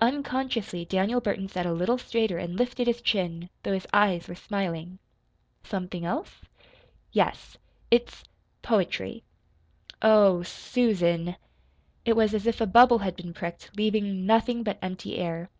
Unconsciously 0.00 0.84
Daniel 0.84 1.20
Burton 1.20 1.48
sat 1.48 1.66
a 1.66 1.72
little 1.72 1.98
straighter 1.98 2.38
and 2.38 2.54
lifted 2.54 2.86
his 2.86 3.00
chin 3.02 3.50
though 3.64 3.72
his 3.74 3.88
eyes 3.92 4.28
were 4.28 4.34
smiling. 4.36 5.00
"Something 5.64 6.04
else?" 6.04 6.42
"Yes. 7.10 7.58
It's 7.90 8.22
poetry." 8.62 9.24
"Oh, 10.00 10.44
SUSAN!" 10.44 11.34
It 12.04 12.14
was 12.14 12.34
as 12.34 12.46
if 12.46 12.60
a 12.60 12.68
bubble 12.68 12.98
had 12.98 13.16
been 13.16 13.34
pricked, 13.34 13.76
leaving 13.76 14.24
nothing 14.24 14.62
but 14.62 14.78
empty 14.80 15.16
air. 15.18 15.50